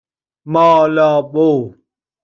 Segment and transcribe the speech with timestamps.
[0.53, 1.77] مالابو